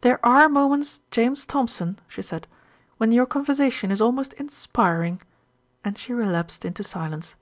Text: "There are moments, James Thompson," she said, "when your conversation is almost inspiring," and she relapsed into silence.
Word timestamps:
"There 0.00 0.18
are 0.24 0.48
moments, 0.48 1.02
James 1.10 1.44
Thompson," 1.44 1.98
she 2.08 2.22
said, 2.22 2.46
"when 2.96 3.12
your 3.12 3.26
conversation 3.26 3.90
is 3.90 4.00
almost 4.00 4.32
inspiring," 4.38 5.20
and 5.84 5.98
she 5.98 6.14
relapsed 6.14 6.64
into 6.64 6.82
silence. 6.82 7.34